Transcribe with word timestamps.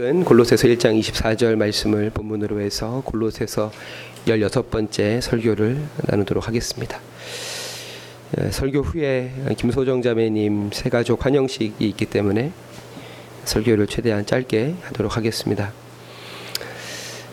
골로새서 0.00 0.68
1장 0.68 0.96
24절 1.00 1.56
말씀을 1.56 2.10
본문으로 2.10 2.60
해서 2.60 3.02
골로새서 3.04 3.72
16번째 4.26 5.20
설교를 5.20 5.82
나누도록 6.06 6.46
하겠습니다. 6.46 7.00
예, 8.38 8.48
설교 8.52 8.82
후에 8.82 9.32
김소정 9.56 10.00
자매님 10.00 10.70
새가족 10.72 11.26
환영식이 11.26 11.84
있기 11.88 12.06
때문에 12.06 12.52
설교를 13.44 13.88
최대한 13.88 14.24
짧게 14.24 14.76
하도록 14.82 15.16
하겠습니다. 15.16 15.72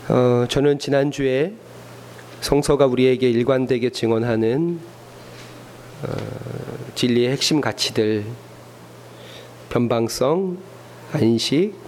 어, 0.09 0.47
저는 0.49 0.79
지난주에 0.79 1.53
성서가 2.41 2.87
우리에게 2.87 3.29
일관되게 3.29 3.91
증언하는 3.91 4.79
어, 6.01 6.07
진리의 6.95 7.29
핵심 7.29 7.61
가치들 7.61 8.25
변방성, 9.69 10.57
안식, 11.11 11.84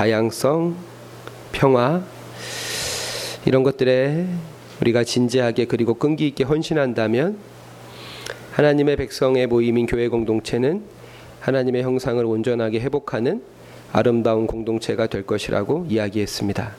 다양성, 0.00 0.76
평화 1.52 2.02
이런 3.44 3.62
것들에 3.62 4.26
우리가 4.80 5.04
진지하게 5.04 5.66
그리고 5.66 5.92
끈기 5.92 6.26
있게 6.26 6.42
헌신한다면 6.42 7.36
하나님의 8.52 8.96
백성의 8.96 9.46
모임인 9.46 9.84
교회 9.84 10.08
공동체는 10.08 10.84
하나님의 11.40 11.82
형상을 11.82 12.24
온전하게 12.24 12.80
회복하는 12.80 13.42
아름다운 13.92 14.46
공동체가 14.46 15.06
될 15.06 15.26
것이라고 15.26 15.84
이야기했습니다. 15.90 16.72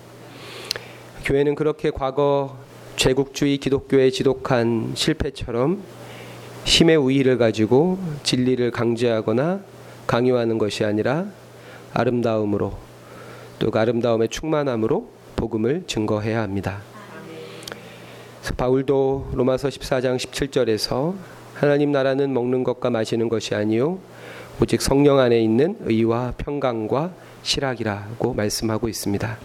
교회는 1.23 1.53
그렇게 1.53 1.91
과거 1.91 2.57
제국주의 2.95 3.59
기독교의 3.59 4.12
지독한 4.12 4.93
실패처럼 4.95 5.84
힘의 6.65 6.95
우위를 6.95 7.38
가지고 7.38 7.99
진리를 8.23 8.71
강제하거나 8.71 9.59
강요하는 10.07 10.57
것이 10.57 10.84
아니라 10.84 11.27
아름다움으로 11.93 12.90
또그 13.61 13.77
아름다움의 13.77 14.29
충만함으로 14.29 15.07
복음을 15.35 15.83
증거해야 15.85 16.41
합니다. 16.41 16.81
바울도 18.57 19.29
로마서 19.34 19.70
14장 19.70 20.18
17절에서 20.18 21.13
하나님 21.53 21.91
나라는 21.91 22.34
먹는 22.34 22.63
것과 22.63 22.90
마시는 22.90 23.29
것이 23.29 23.53
아니요 23.53 23.99
오직 24.59 24.81
성령 24.81 25.20
안에 25.20 25.40
있는 25.40 25.77
의와 25.81 26.34
평강과 26.37 27.12
실학이라고 27.43 28.34
말씀하고 28.34 28.90
있습니다. 28.90 29.37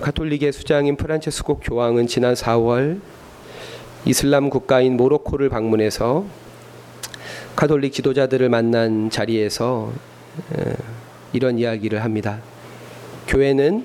가톨릭의 0.00 0.52
수장인 0.52 0.96
프란체스코 0.96 1.58
교황은 1.58 2.06
지난 2.06 2.32
4월 2.32 3.00
이슬람 4.06 4.48
국가인 4.48 4.96
모로코를 4.96 5.50
방문해서 5.50 6.24
가톨릭 7.54 7.92
지도자들을 7.92 8.48
만난 8.48 9.10
자리에서 9.10 9.92
이런 11.34 11.58
이야기를 11.58 12.02
합니다. 12.02 12.40
교회는 13.26 13.84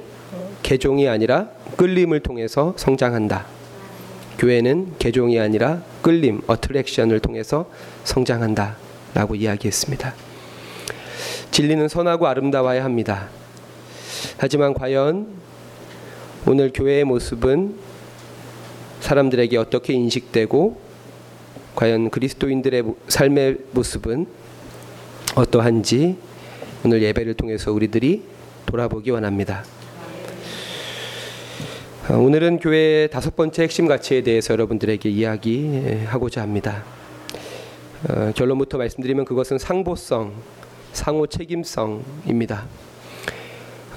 개종이 0.63 1.09
아니라 1.09 1.49
끌림을 1.75 2.21
통해서 2.21 2.73
성장한다. 2.77 3.45
교회는 4.37 4.93
개종이 4.99 5.39
아니라 5.39 5.81
끌림, 6.01 6.41
어트랙션을 6.47 7.19
통해서 7.19 7.69
성장한다. 8.05 8.77
라고 9.15 9.35
이야기했습니다. 9.35 10.13
진리는 11.49 11.87
선하고 11.87 12.27
아름다워야 12.27 12.83
합니다. 12.83 13.27
하지만 14.37 14.75
과연 14.75 15.27
오늘 16.45 16.71
교회의 16.71 17.03
모습은 17.03 17.75
사람들에게 18.99 19.57
어떻게 19.57 19.93
인식되고 19.93 20.79
과연 21.75 22.11
그리스도인들의 22.11 22.83
삶의 23.07 23.57
모습은 23.71 24.27
어떠한지 25.35 26.28
오늘 26.85 27.01
예배를 27.03 27.33
통해서 27.33 27.73
우리들이 27.73 28.23
돌아보기 28.65 29.11
원합니다. 29.11 29.65
어, 32.09 32.15
오늘은 32.15 32.59
교회의 32.59 33.09
다섯 33.09 33.35
번째 33.35 33.63
핵심 33.63 33.85
가치에 33.85 34.21
대해서 34.21 34.53
여러분들에게 34.53 35.09
이야기하고자 35.09 36.41
합니다. 36.41 36.85
어, 38.07 38.31
결론부터 38.33 38.77
말씀드리면 38.77 39.25
그것은 39.25 39.57
상보성, 39.57 40.31
상호 40.93 41.27
책임성입니다. 41.27 42.65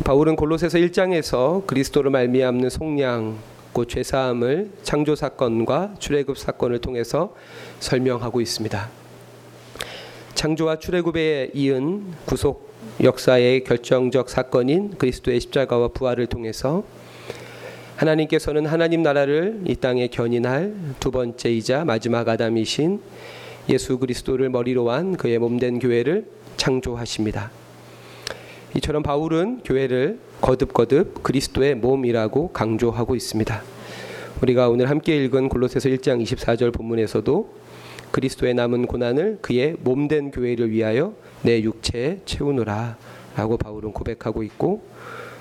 바울은 0.04 0.34
골로새서 0.34 0.78
1장에서 0.78 1.64
그리스도를 1.68 2.10
말미암는 2.10 2.68
속량, 2.68 3.38
곧 3.72 3.88
죄사함을 3.88 4.72
창조 4.82 5.14
사건과 5.14 5.94
출애굽 6.00 6.36
사건을 6.36 6.80
통해서 6.80 7.32
설명하고 7.78 8.40
있습니다. 8.40 9.02
창조와 10.34 10.78
출애굽에 10.78 11.50
이은 11.54 12.04
구속 12.26 12.72
역사의 13.02 13.64
결정적 13.64 14.28
사건인 14.28 14.96
그리스도의 14.96 15.40
십자가와 15.40 15.88
부활을 15.88 16.26
통해서 16.26 16.84
하나님께서는 17.96 18.66
하나님 18.66 19.02
나라를 19.02 19.60
이 19.66 19.76
땅에 19.76 20.08
견인할 20.08 20.74
두 20.98 21.10
번째이자 21.10 21.84
마지막 21.84 22.28
아담이신 22.28 23.00
예수 23.68 23.98
그리스도를 23.98 24.48
머리로 24.48 24.90
한 24.90 25.16
그의 25.16 25.38
몸된 25.38 25.78
교회를 25.78 26.26
창조하십니다. 26.56 27.50
이처럼 28.76 29.02
바울은 29.02 29.60
교회를 29.64 30.18
거듭거듭 30.40 31.22
그리스도의 31.22 31.76
몸이라고 31.76 32.48
강조하고 32.52 33.14
있습니다. 33.14 33.62
우리가 34.42 34.68
오늘 34.68 34.90
함께 34.90 35.16
읽은 35.24 35.48
골로새서 35.48 35.88
1장 35.90 36.22
24절 36.24 36.72
본문에서도 36.72 37.61
그리스도의 38.12 38.54
남은 38.54 38.86
고난을 38.86 39.38
그의 39.40 39.74
몸된 39.80 40.30
교회를 40.30 40.70
위하여 40.70 41.14
내 41.42 41.62
육체에 41.62 42.20
채우노라 42.24 42.96
라고 43.36 43.56
바울은 43.56 43.92
고백하고 43.92 44.42
있고 44.44 44.82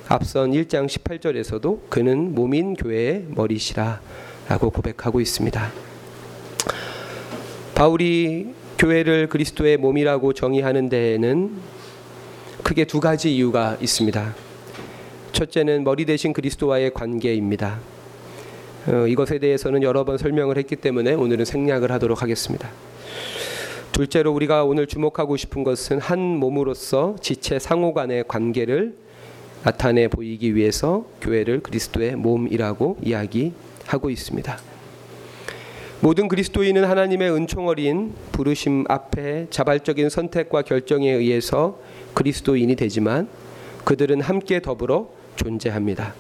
앞선 0.08 0.52
1장 0.52 0.88
18절에서도 0.88 1.90
그는 1.90 2.34
몸인 2.34 2.74
교회의 2.74 3.26
머리시라 3.30 4.02
라고 4.48 4.70
고백하고 4.70 5.22
있습니다. 5.22 5.72
바울이 7.76 8.54
교회를 8.78 9.28
그리스도의 9.28 9.78
몸이라고 9.78 10.34
정의하는 10.34 10.90
데에는 10.90 11.52
크게 12.64 12.86
두 12.86 13.00
가지 13.00 13.36
이유가 13.36 13.78
있습니다. 13.82 14.34
첫째는 15.34 15.84
머리 15.84 16.06
대신 16.06 16.34
그리스도와의 16.34 16.94
관계입니다. 16.94 17.80
어, 18.88 19.06
이것에 19.08 19.38
대해서는 19.38 19.84
여러 19.84 20.04
번 20.04 20.18
설명을 20.18 20.58
했기 20.58 20.76
때문에 20.76 21.14
오늘은 21.14 21.46
생략을 21.46 21.92
하도록 21.92 22.22
하겠습니다. 22.22 22.70
둘째로 23.92 24.32
우리가 24.34 24.64
오늘 24.64 24.88
주목하고 24.88 25.38
싶은 25.38 25.64
것은 25.64 26.00
한 26.00 26.20
몸으로서 26.20 27.16
지체 27.22 27.60
상호 27.60 27.94
간의 27.94 28.24
관계를 28.28 28.96
나타내 29.64 30.08
보이기 30.08 30.56
위해서 30.56 31.06
교회를 31.22 31.60
그리스도의 31.60 32.16
몸이라고 32.16 32.98
이야기하고 33.04 34.10
있습니다. 34.10 34.58
모든 36.00 36.28
그리스도인은 36.28 36.84
하나님의 36.86 37.32
은총 37.32 37.68
어린 37.68 38.14
부르심 38.32 38.86
앞에 38.90 39.46
자발적인 39.52 40.10
선택과 40.10 40.64
결정에 40.64 41.12
의해서 41.12 41.78
그리스도인이 42.16 42.76
되지만 42.76 43.28
그들은 43.84 44.22
함께 44.22 44.60
더불어 44.60 45.10
존재합니다. 45.36 46.16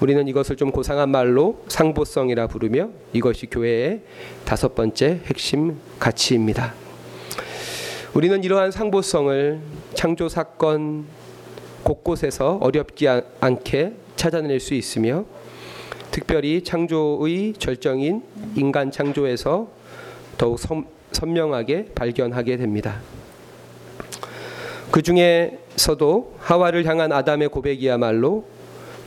우리는 0.00 0.28
이것을 0.28 0.54
좀 0.54 0.70
고상한 0.70 1.08
말로 1.08 1.60
상보성이라 1.66 2.46
부르며 2.46 2.90
이것이 3.12 3.46
교회의 3.46 4.02
다섯 4.44 4.76
번째 4.76 5.20
핵심 5.24 5.76
가치입니다. 5.98 6.72
우리는 8.14 8.44
이러한 8.44 8.70
상보성을 8.70 9.60
창조 9.94 10.28
사건 10.28 11.06
곳곳에서 11.82 12.58
어렵지 12.60 13.08
않게 13.40 13.94
찾아낼 14.14 14.60
수 14.60 14.74
있으며 14.74 15.24
특별히 16.12 16.62
창조의 16.62 17.54
절정인 17.54 18.22
인간 18.54 18.92
창조에서 18.92 19.68
더욱 20.36 20.60
선, 20.60 20.86
선명하게 21.10 21.86
발견하게 21.96 22.56
됩니다. 22.56 23.00
그 24.92 25.02
중에서도 25.02 26.36
하와를 26.38 26.86
향한 26.86 27.12
아담의 27.12 27.48
고백이야말로 27.48 28.57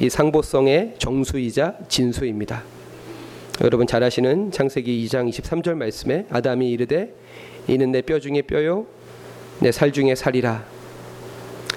이 0.02 0.10
상보성의 0.10 0.96
정수이자 0.98 1.76
진수입니다. 1.88 2.64
여러분 3.64 3.86
잘 3.86 4.02
아시는 4.02 4.50
창세기 4.52 5.06
2장 5.06 5.30
23절 5.30 5.76
말씀에 5.76 6.26
아담이 6.32 6.72
이르되 6.72 7.14
이는 7.68 7.92
내 7.92 8.02
뼈 8.02 8.20
중에 8.20 8.42
뼈요 8.42 8.88
내 9.60 9.72
살 9.72 9.92
중에 9.94 10.16
살이라 10.16 10.66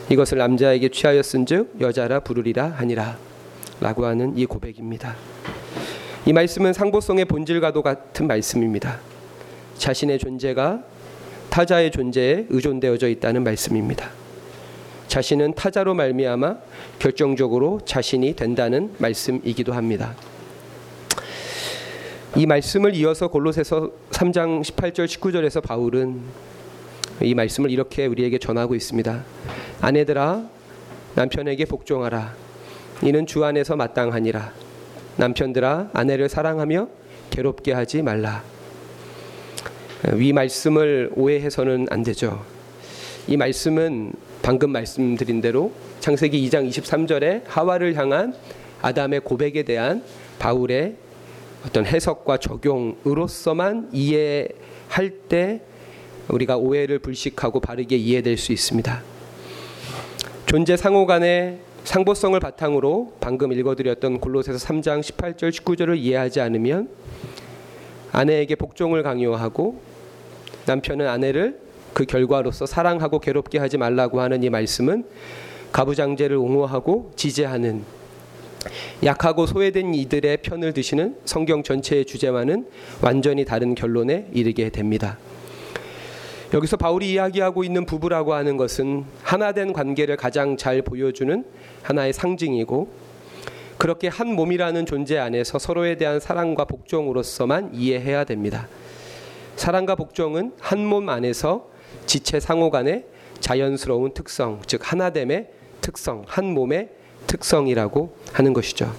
이것을 0.08 0.38
남자에게 0.38 0.88
취하였은즉 0.88 1.76
여자라 1.82 2.20
부르리라 2.20 2.68
하니라 2.68 3.18
라고 3.82 4.06
하는 4.06 4.38
이 4.38 4.46
고백입니다. 4.46 5.14
이 6.24 6.32
말씀은 6.32 6.72
상보성의 6.72 7.26
본질과도 7.26 7.82
같은 7.82 8.26
말씀입니다. 8.26 9.00
자신의 9.76 10.18
존재가 10.18 10.82
타자의 11.50 11.90
존재에 11.90 12.46
의존되어져 12.48 13.08
있다는 13.08 13.44
말씀입니다. 13.44 14.23
자신은 15.14 15.54
타자로 15.54 15.94
말미암아 15.94 16.56
결정적으로 16.98 17.80
자신이 17.84 18.34
된다는 18.34 18.92
말씀이기도 18.98 19.72
합니다. 19.72 20.16
이 22.34 22.46
말씀을 22.46 22.96
이어서 22.96 23.28
골로새서 23.28 23.92
3장 24.10 24.62
18절 24.62 25.06
19절에서 25.06 25.62
바울은 25.62 26.20
이 27.22 27.32
말씀을 27.32 27.70
이렇게 27.70 28.06
우리에게 28.06 28.40
전하고 28.40 28.74
있습니다. 28.74 29.24
아내들아 29.82 30.48
남편에게 31.14 31.66
복종하라. 31.66 32.34
이는 33.04 33.24
주 33.24 33.44
안에서 33.44 33.76
마땅하니라. 33.76 34.52
남편들아 35.16 35.90
아내를 35.92 36.28
사랑하며 36.28 36.88
괴롭게 37.30 37.72
하지 37.72 38.02
말라. 38.02 38.42
위 40.14 40.32
말씀을 40.32 41.12
오해해서는 41.14 41.86
안 41.90 42.02
되죠. 42.02 42.44
이 43.28 43.36
말씀은 43.36 44.33
방금 44.44 44.72
말씀드린 44.72 45.40
대로 45.40 45.72
창세기 46.00 46.46
2장 46.46 46.68
23절에 46.68 47.44
하와를 47.46 47.94
향한 47.94 48.34
아담의 48.82 49.20
고백에 49.20 49.62
대한 49.62 50.04
바울의 50.38 50.96
어떤 51.64 51.86
해석과 51.86 52.36
적용으로서만 52.36 53.88
이해할 53.90 55.08
때 55.30 55.62
우리가 56.28 56.58
오해를 56.58 56.98
불식하고 56.98 57.60
바르게 57.60 57.96
이해될 57.96 58.36
수 58.36 58.52
있습니다. 58.52 59.02
존재 60.44 60.76
상호 60.76 61.06
간의 61.06 61.60
상보성을 61.84 62.38
바탕으로 62.38 63.14
방금 63.20 63.50
읽어드렸던 63.50 64.20
골로새서 64.20 64.58
3장 64.58 65.00
18절 65.00 65.52
19절을 65.52 65.96
이해하지 65.96 66.42
않으면 66.42 66.90
아내에게 68.12 68.56
복종을 68.56 69.02
강요하고 69.02 69.80
남편은 70.66 71.08
아내를 71.08 71.63
그 71.94 72.04
결과로서 72.04 72.66
사랑하고 72.66 73.20
괴롭게 73.20 73.58
하지 73.58 73.78
말라고 73.78 74.20
하는 74.20 74.42
이 74.42 74.50
말씀은 74.50 75.04
가부장제를 75.72 76.36
옹호하고 76.36 77.12
지지하는 77.16 77.84
약하고 79.04 79.46
소외된 79.46 79.94
이들의 79.94 80.38
편을 80.38 80.72
드시는 80.72 81.16
성경 81.24 81.62
전체의 81.62 82.04
주제와는 82.04 82.66
완전히 83.02 83.44
다른 83.44 83.74
결론에 83.74 84.28
이르게 84.32 84.70
됩니다. 84.70 85.18
여기서 86.52 86.76
바울이 86.76 87.12
이야기하고 87.12 87.64
있는 87.64 87.84
부부라고 87.84 88.34
하는 88.34 88.56
것은 88.56 89.04
하나된 89.22 89.72
관계를 89.72 90.16
가장 90.16 90.56
잘 90.56 90.82
보여주는 90.82 91.44
하나의 91.82 92.12
상징이고 92.12 92.88
그렇게 93.76 94.08
한 94.08 94.34
몸이라는 94.34 94.86
존재 94.86 95.18
안에서 95.18 95.58
서로에 95.58 95.96
대한 95.96 96.20
사랑과 96.20 96.64
복종으로서만 96.64 97.70
이해해야 97.74 98.24
됩니다. 98.24 98.68
사랑과 99.56 99.94
복종은 99.94 100.52
한 100.60 100.86
몸 100.86 101.08
안에서 101.08 101.73
지체 102.06 102.40
상호 102.40 102.70
간의 102.70 103.04
자연스러운 103.40 104.12
특성, 104.14 104.60
즉 104.66 104.80
하나됨의 104.82 105.48
특성, 105.80 106.24
한 106.26 106.46
몸의 106.46 106.88
특성이라고 107.26 108.16
하는 108.32 108.52
것이죠. 108.52 108.92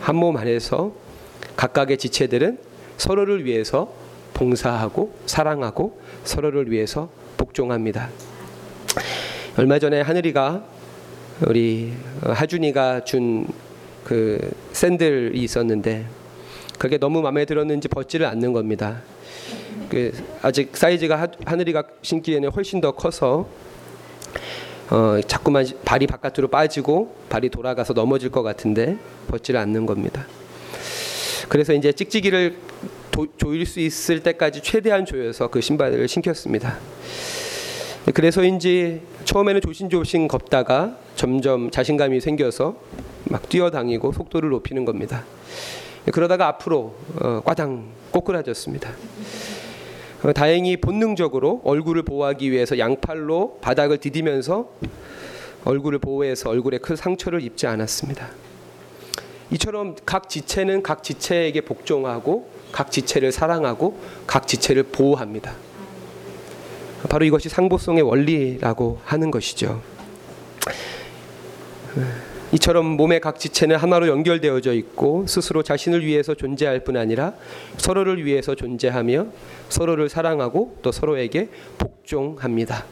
한 0.00 0.16
몸 0.16 0.36
안에서 0.36 0.92
각각의 1.56 1.98
지체들은 1.98 2.58
서로를 2.96 3.44
위해서 3.44 3.92
봉사하고 4.34 5.14
사랑하고 5.26 6.00
서로를 6.24 6.70
위해서 6.70 7.10
복종합니다. 7.36 8.08
얼마 9.58 9.78
전에 9.78 10.00
하늘이가 10.00 10.64
우리 11.46 11.92
하준이가 12.22 13.04
준 13.04 13.46
그 14.04 14.50
샌들이 14.72 15.38
있었는데 15.40 16.06
그게 16.78 16.98
너무 16.98 17.22
마음에 17.22 17.44
들었는지 17.44 17.88
벗지를 17.88 18.26
않는 18.26 18.52
겁니다. 18.52 19.02
그 19.92 20.10
아직 20.40 20.74
사이즈가 20.74 21.28
하늘이가 21.44 21.82
신기에는 22.00 22.48
훨씬 22.48 22.80
더 22.80 22.92
커서 22.92 23.46
어, 24.88 25.20
자꾸만 25.26 25.66
발이 25.84 26.06
바깥으로 26.06 26.48
빠지고 26.48 27.14
발이 27.28 27.50
돌아가서 27.50 27.92
넘어질 27.92 28.30
것 28.30 28.42
같은데 28.42 28.96
벗지를 29.28 29.60
않는 29.60 29.84
겁니다. 29.84 30.26
그래서 31.50 31.74
이제 31.74 31.92
찍찍이를 31.92 32.56
도, 33.10 33.26
조일 33.36 33.66
수 33.66 33.80
있을 33.80 34.22
때까지 34.22 34.62
최대한 34.62 35.04
조여서 35.04 35.48
그 35.48 35.60
신발을 35.60 36.08
신겼습니다. 36.08 36.78
그래서인지 38.14 39.02
처음에는 39.26 39.60
조심조심 39.60 40.26
걷다가 40.26 40.96
점점 41.16 41.70
자신감이 41.70 42.22
생겨서 42.22 42.76
막 43.24 43.46
뛰어다니고 43.46 44.12
속도를 44.12 44.48
높이는 44.48 44.86
겁니다. 44.86 45.26
그러다가 46.10 46.48
앞으로 46.48 46.94
어, 47.20 47.42
꽈당 47.44 47.92
꼬꾸라졌습니다. 48.10 48.90
어, 50.22 50.32
다행히 50.32 50.76
본능적으로 50.76 51.60
얼굴을 51.64 52.02
보호하기 52.04 52.50
위해서 52.50 52.78
양팔로 52.78 53.58
바닥을 53.60 53.98
디디면서 53.98 54.68
얼굴을 55.64 55.98
보호해서 55.98 56.50
얼굴에 56.50 56.78
큰 56.78 56.96
상처를 56.96 57.42
입지 57.42 57.66
않았습니다. 57.66 58.28
이처럼 59.50 59.96
각 60.06 60.28
지체는 60.28 60.82
각 60.82 61.02
지체에게 61.02 61.62
복종하고 61.62 62.48
각 62.70 62.90
지체를 62.90 63.32
사랑하고 63.32 63.98
각 64.26 64.46
지체를 64.46 64.84
보호합니다. 64.84 65.54
바로 67.08 67.24
이것이 67.24 67.48
상보성의 67.48 68.02
원리라고 68.02 69.00
하는 69.04 69.30
것이죠. 69.30 69.82
이처럼 72.52 72.84
몸의 72.84 73.20
각 73.20 73.38
지체는 73.38 73.76
하나로 73.76 74.08
연결되어져 74.08 74.74
있고 74.74 75.26
스스로 75.26 75.62
자신을 75.62 76.04
위해서 76.04 76.34
존재할 76.34 76.84
뿐 76.84 76.98
아니라 76.98 77.32
서로를 77.78 78.24
위해서 78.24 78.54
존재하며 78.54 79.26
서로를 79.70 80.08
사랑하고 80.10 80.76
또 80.82 80.92
서로에게 80.92 81.48
복종합니다. 81.78 82.84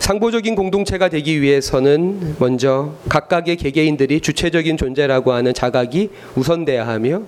상보적인 0.00 0.54
공동체가 0.54 1.08
되기 1.08 1.40
위해서는 1.42 2.36
먼저 2.38 2.94
각각의 3.10 3.56
개개인들이 3.56 4.20
주체적인 4.20 4.76
존재라고 4.76 5.32
하는 5.32 5.52
자각이 5.52 6.10
우선돼야 6.34 6.86
하며 6.86 7.22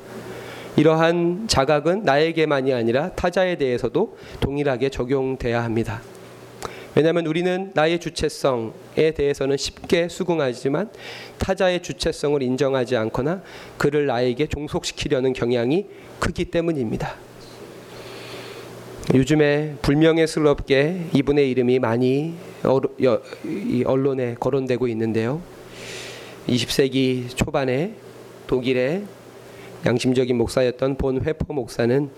이러한 0.77 1.47
자각은 1.47 2.05
나에게만이 2.05 2.73
아니라 2.73 3.11
타자에 3.11 3.57
대해서도 3.57 4.17
동일하게 4.41 4.89
적용돼야 4.89 5.63
합니다. 5.63 6.01
왜냐하면 7.01 7.25
우리는 7.25 7.71
나의 7.73 7.99
주체성에 7.99 9.13
대해서는 9.17 9.57
쉽게 9.57 10.09
수긍하지만 10.11 10.91
타자의 11.39 11.81
주체성을 11.83 12.43
인정하지 12.43 12.95
않거나 12.95 13.43
그를 13.79 14.05
나에게 14.05 14.47
종속시키려는 14.49 15.33
경향이 15.33 15.87
크기 16.19 16.45
때문입니다. 16.45 17.15
요즘에 19.15 19.77
불명예스럽게 19.81 21.07
이분의 21.15 21.51
이름이 21.53 21.79
많이 21.79 22.35
언론에 23.87 24.35
거론되고 24.39 24.87
있는데요. 24.89 25.41
20세기 26.49 27.35
초반에 27.35 27.95
독일의 28.47 29.05
양심적인 29.87 30.37
목사였던 30.37 30.97
본 30.97 31.23
회퍼 31.25 31.55
목사는 31.55 32.11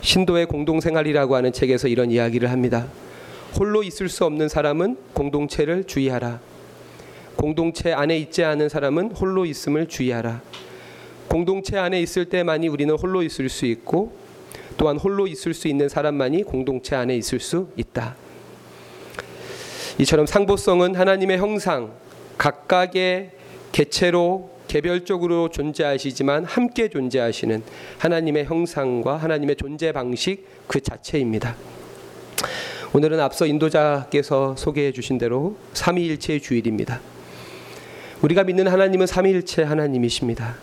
신도의 0.00 0.46
공동생활이라고 0.46 1.36
하는 1.36 1.52
책에서 1.52 1.86
이런 1.86 2.10
이야기를 2.10 2.50
합니다. 2.50 2.88
홀로 3.58 3.82
있을 3.82 4.08
수 4.08 4.24
없는 4.24 4.48
사람은 4.48 4.96
공동체를 5.14 5.84
주의하라. 5.84 6.40
공동체 7.36 7.92
안에 7.92 8.18
있지 8.18 8.44
않은 8.44 8.68
사람은 8.68 9.12
홀로 9.12 9.46
있음을 9.46 9.88
주의하라. 9.88 10.42
공동체 11.28 11.78
안에 11.78 12.00
있을 12.00 12.26
때만이 12.26 12.68
우리는 12.68 12.94
홀로 12.94 13.22
있을 13.22 13.48
수 13.48 13.66
있고 13.66 14.16
또한 14.76 14.98
홀로 14.98 15.26
있을 15.26 15.54
수 15.54 15.68
있는 15.68 15.88
사람만이 15.88 16.44
공동체 16.44 16.96
안에 16.96 17.16
있을 17.16 17.40
수 17.40 17.68
있다. 17.76 18.16
이처럼 19.98 20.26
상보성은 20.26 20.94
하나님의 20.94 21.38
형상, 21.38 21.92
각각의 22.36 23.30
개체로 23.72 24.50
개별적으로 24.68 25.48
존재하시지만 25.48 26.44
함께 26.44 26.88
존재하시는 26.88 27.62
하나님의 27.98 28.44
형상과 28.44 29.16
하나님의 29.16 29.56
존재 29.56 29.92
방식 29.92 30.44
그 30.66 30.80
자체입니다. 30.80 31.56
오늘은 32.92 33.20
앞서 33.20 33.46
인도자께서 33.46 34.54
소개해 34.56 34.92
주신 34.92 35.18
대로 35.18 35.56
삼위일체의 35.74 36.40
주일입니다. 36.40 37.00
우리가 38.22 38.44
믿는 38.44 38.68
하나님은 38.68 39.06
삼위일체 39.06 39.64
하나님이십니다. 39.64 40.54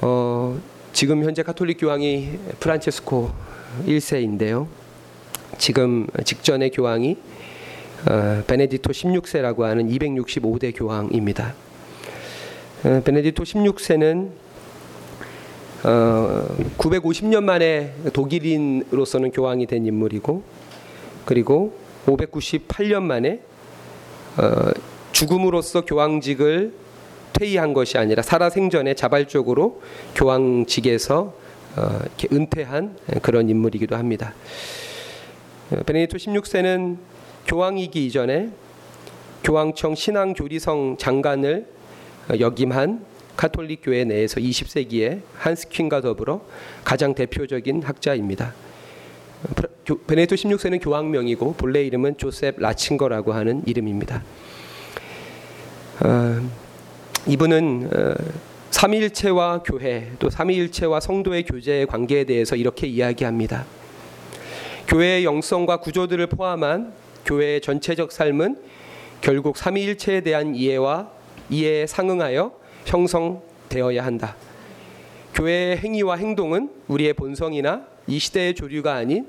어, 0.00 0.58
지금 0.92 1.24
현재 1.24 1.42
카톨릭 1.42 1.78
교황이 1.80 2.38
프란체스코 2.60 3.30
1세인데요. 3.86 4.68
지금 5.58 6.06
직전의 6.24 6.70
교황이 6.70 7.16
어, 8.08 8.42
베네디토 8.46 8.92
16세라고 8.92 9.62
하는 9.62 9.88
265대 9.88 10.72
교황입니다. 10.74 11.54
어, 12.84 13.02
베네디토 13.04 13.42
16세는 13.42 14.45
어, 15.86 16.44
950년 16.78 17.44
만에 17.44 17.94
독일인으로서는 18.12 19.30
교황이 19.30 19.66
된 19.66 19.86
인물이고 19.86 20.42
그리고 21.24 21.78
598년 22.06 23.02
만에 23.02 23.40
어, 24.36 24.70
죽음으로써 25.12 25.84
교황직을 25.84 26.72
퇴위한 27.34 27.72
것이 27.72 27.98
아니라 27.98 28.24
살아생전에 28.24 28.94
자발적으로 28.94 29.80
교황직에서 30.16 31.34
어, 31.76 31.98
은퇴한 32.32 32.96
그런 33.22 33.48
인물이기도 33.48 33.94
합니다. 33.94 34.34
베네디토 35.86 36.18
16세는 36.18 36.96
교황이기 37.46 38.06
이전에 38.06 38.50
교황청 39.44 39.94
신앙교리성 39.94 40.96
장관을 40.98 41.66
역임한 42.40 43.15
카톨릭 43.36 43.80
교회 43.82 44.04
내에서 44.04 44.40
20세기에 44.40 45.20
한스 45.36 45.68
퀸과 45.68 46.00
더불어 46.00 46.40
가장 46.84 47.14
대표적인 47.14 47.82
학자입니다. 47.82 48.54
베네토 50.06 50.34
16세는 50.34 50.82
교황명이고 50.82 51.54
본래 51.54 51.82
이름은 51.84 52.16
조셉 52.18 52.58
라친거라고 52.58 53.32
하는 53.32 53.62
이름입니다. 53.66 54.22
어, 56.00 56.50
이분은 57.26 57.90
어, 57.94 58.14
삼위일체와 58.70 59.62
교회 59.62 60.10
또 60.18 60.28
삼위일체와 60.28 61.00
성도의 61.00 61.44
교제의 61.44 61.86
관계에 61.86 62.24
대해서 62.24 62.56
이렇게 62.56 62.86
이야기합니다. 62.86 63.64
교회의 64.88 65.24
영성과 65.24 65.78
구조들을 65.78 66.26
포함한 66.28 66.92
교회의 67.24 67.60
전체적 67.60 68.12
삶은 68.12 68.56
결국 69.20 69.56
삼위일체에 69.56 70.20
대한 70.20 70.54
이해와 70.54 71.10
이해에 71.50 71.86
상응하여 71.86 72.65
형성되어야 72.86 74.04
한다. 74.04 74.36
교회의 75.34 75.76
행위와 75.78 76.16
행동은 76.16 76.70
우리의 76.88 77.12
본성이나 77.12 77.86
이 78.06 78.18
시대의 78.18 78.54
조류가 78.54 78.94
아닌 78.94 79.26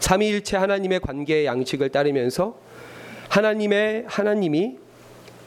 삼위일체 0.00 0.56
하나님의 0.56 1.00
관계의 1.00 1.46
양식을 1.46 1.88
따르면서 1.88 2.58
하나님의 3.28 4.04
하나님이 4.06 4.76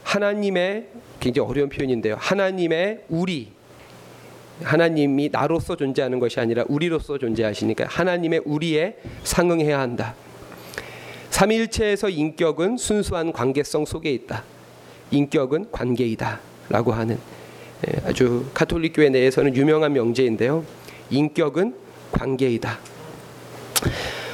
하나님의 0.02 0.88
굉장히 1.20 1.48
어려운 1.48 1.68
표현인데요. 1.68 2.16
하나님의 2.18 3.04
우리 3.08 3.52
하나님이 4.62 5.28
나로서 5.30 5.76
존재하는 5.76 6.18
것이 6.18 6.40
아니라 6.40 6.64
우리로서 6.68 7.18
존재하시니까 7.18 7.86
하나님의 7.86 8.42
우리에 8.44 8.96
상응해야 9.22 9.78
한다. 9.78 10.14
삼일체에서 11.30 12.08
인격은 12.08 12.76
순수한 12.76 13.32
관계성 13.32 13.84
속에 13.84 14.10
있다. 14.12 14.44
인격은 15.12 15.70
관계이다라고 15.70 16.92
하는 16.92 17.16
예, 17.16 17.39
아주 18.04 18.46
카톨릭 18.52 18.92
교회 18.94 19.08
내에서는 19.08 19.56
유명한 19.56 19.92
명제인데요. 19.92 20.64
인격은 21.10 21.74
관계이다. 22.12 22.78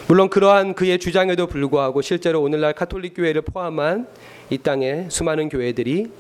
물론 0.09 0.29
그러한 0.29 0.75
그의 0.75 0.99
주장에도 0.99 1.47
불구하고 1.47 2.01
실제로 2.01 2.41
오늘날 2.43 2.73
카톨릭 2.73 3.15
교회를 3.15 3.43
포함한 3.43 4.07
이 4.51 4.59
땅의 4.59 5.07
수많은 5.11 5.49
교회들이 5.49 6.11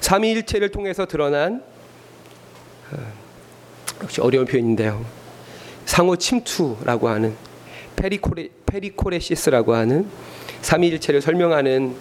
삼위일체를 0.00 0.70
통해서 0.70 1.06
드러난 1.06 1.62
어, 2.92 2.96
역시 4.02 4.20
어려운 4.20 4.44
표현인데요. 4.46 5.04
상호 5.84 6.16
침투라고 6.16 7.08
하는 7.08 7.34
perichore 7.96 8.50
perichoresis라고 8.66 9.74
하는 9.74 10.06
삼위일체를 10.62 11.20
설명하는 11.20 11.96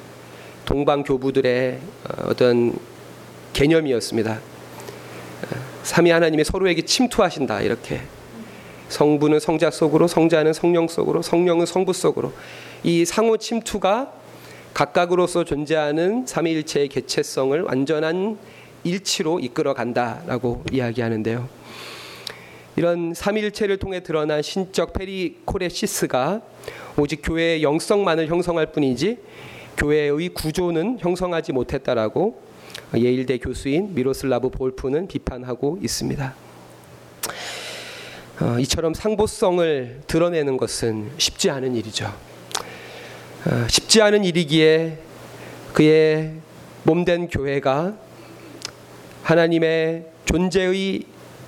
동방 0.65 1.03
교부들의 1.03 1.79
어, 2.03 2.27
어떤 2.29 2.77
개념이었습니다. 3.53 4.54
삼위 5.85 6.09
하나님이 6.09 6.43
서로에게 6.43 6.81
침투하신다 6.81 7.61
이렇게 7.61 8.01
성부는 8.89 9.39
성자 9.39 9.69
속으로 9.69 10.07
성자는 10.07 10.51
성령 10.51 10.87
속으로 10.87 11.21
성령은 11.21 11.67
성부 11.67 11.93
속으로 11.93 12.33
이 12.83 13.05
상호 13.05 13.37
침투가 13.37 14.11
각각으로서 14.73 15.43
존재하는 15.43 16.25
삼위일체의 16.25 16.87
개체성을 16.87 17.61
완전한 17.61 18.39
일치로 18.83 19.39
이끌어 19.39 19.75
간다라고 19.75 20.63
이야기하는데요. 20.71 21.47
이런 22.77 23.13
삼위일체를 23.13 23.77
통해 23.77 24.01
드러난 24.01 24.41
신적 24.41 24.91
perichoresis가 24.93 26.41
오직 26.97 27.21
교회의 27.23 27.61
영성만을 27.61 28.27
형성할 28.27 28.71
뿐이지 28.71 29.19
교회의 29.77 30.29
구조는 30.29 30.97
형성하지 30.99 31.53
못했다라고 31.53 32.44
예일대 32.99 33.37
교수인 33.37 33.93
미로슬라브 33.93 34.49
볼프는 34.49 35.07
비판하고 35.07 35.79
있습니다. 35.81 36.35
어, 38.41 38.59
이처럼 38.59 38.93
상보성을 38.93 40.01
드러내는 40.07 40.57
것은 40.57 41.11
쉽지 41.17 41.49
않은 41.49 41.75
일이죠. 41.75 42.05
어, 42.05 43.67
쉽지 43.69 44.01
않은 44.01 44.25
일이기에 44.25 44.99
그의 45.73 46.33
몸된 46.83 47.29
교회가 47.29 47.97
하나님의 49.23 50.05
존재의 50.25 51.03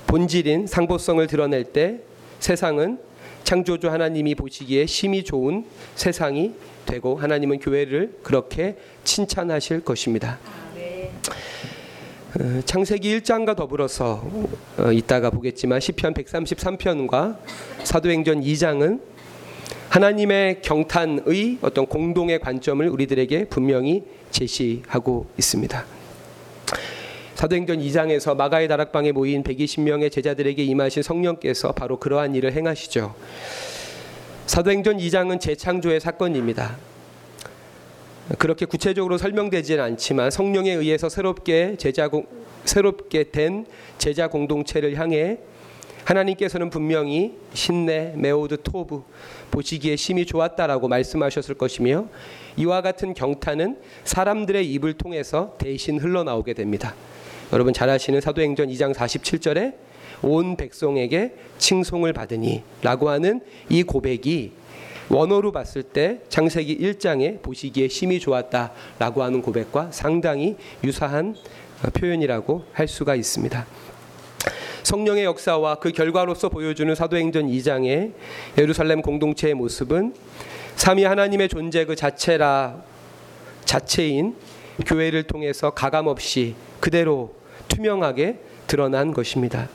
본질인 0.08 0.68
상보성을 0.68 1.25
드러낼 1.27 1.66
때 1.66 2.00
세상은 2.39 3.00
창조주 3.44 3.89
하나님이 3.89 4.36
보시기에 4.36 4.86
심히 4.86 5.24
좋은 5.24 5.66
세상이 5.96 6.54
되고 6.86 7.18
하나님은 7.18 7.60
교회를 7.60 8.18
그렇게 8.24 8.77
칭찬하실 9.04 9.82
것입니다. 9.82 10.39
어, 12.36 12.62
창세기 12.65 13.19
1장과 13.19 13.55
더불어서 13.55 14.22
어, 14.77 14.91
이따가 14.91 15.29
보겠지만 15.29 15.79
시편 15.79 16.13
133편과 16.13 17.38
사도행전 17.84 18.41
2장은 18.41 19.00
하나님의 19.88 20.62
경탄의 20.62 21.60
어떤 21.62 21.86
공동의 21.86 22.39
관점을 22.39 22.86
우리들에게 22.88 23.46
분명히 23.46 24.03
제시하고 24.31 25.27
있습니다. 25.38 25.86
사도행전 27.36 27.79
2장에서 27.79 28.36
마가의 28.36 28.67
다락방에 28.67 29.13
모인 29.13 29.43
120명의 29.43 30.12
제자들에게 30.12 30.62
임하신 30.62 31.03
성령께서 31.03 31.72
바로 31.72 31.98
그러한 31.98 32.36
일을 32.36 32.51
행하시죠. 32.51 33.15
사도행전 34.48 34.98
2장은 34.98 35.39
재창조의 35.39 36.01
사건입니다. 36.01 36.77
그렇게 38.38 38.65
구체적으로 38.65 39.17
설명되지는 39.17 39.84
않지만 39.84 40.31
성령에 40.31 40.72
의해서 40.72 41.07
새롭게 41.07 41.77
제자 41.77 42.10
공, 42.10 42.27
새롭게 42.65 43.31
된 43.31 43.65
제자 43.98 44.27
공동체를 44.27 44.96
향해 44.96 45.39
하나님께서는 46.03 46.69
분명히 46.69 47.38
신내 47.53 48.13
메오드 48.15 48.63
토브 48.63 49.03
보시기에 49.51 49.96
심히 49.96 50.25
좋았다라고 50.25 50.88
말씀하셨을 50.88 51.55
것이며 51.55 52.07
이와 52.57 52.81
같은 52.81 53.13
경탄은 53.13 53.77
사람들의 54.03 54.72
입을 54.74 54.93
통해서 54.93 55.55
대신 55.57 56.00
흘러나오게 56.00 56.53
됩니다. 56.53 56.96
여러분 57.53 57.74
잘 57.74 57.89
아시는 57.89 58.22
사도행전 58.22 58.67
2장 58.69 58.93
47절에 58.93 59.75
온 60.22 60.55
백성에게 60.57 61.34
칭송을 61.57 62.13
받으니라고 62.13 63.10
하는 63.10 63.41
이 63.69 63.84
고백이 63.84 64.51
원어로 65.10 65.52
봤을 65.52 65.84
때 65.84 66.20
창세기 66.30 66.78
1장에 66.80 67.42
보시기에 67.42 67.88
심히 67.88 68.20
좋았다라고 68.20 69.24
하는 69.24 69.42
고백과 69.42 69.92
상당히 69.92 70.58
유사한 70.84 71.36
어, 71.84 71.90
표현이라고 71.90 72.66
할 72.74 72.88
수가 72.88 73.16
있습니다. 73.16 73.66
성령의 74.84 75.26
역사와 75.26 75.76
그 75.76 75.92
결과로서 75.92 76.50
보여주는 76.50 76.94
사도행전 76.96 77.48
2장의 77.48 78.14
예루살렘 78.58 79.02
공동체의 79.02 79.54
모습은 79.54 80.14
삼위 80.76 81.04
하나님의 81.04 81.50
존재 81.50 81.86
그 81.86 81.96
자체라 81.96 82.82
자체인 83.66 84.36
교회를 84.86 85.24
통해서 85.24 85.72
가감 85.72 86.08
없이 86.08 86.56
그대로 86.80 87.36
투명하게 87.68 88.40
드러난 88.68 89.14
것입니다. 89.14 89.70